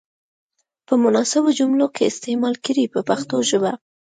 په 0.87 0.93
مناسبو 1.03 1.49
جملو 1.59 1.87
کې 1.95 2.01
یې 2.03 2.09
استعمال 2.11 2.55
کړئ 2.65 2.85
په 2.93 2.99
پښتو 3.09 3.35
ژبه. 3.49 3.71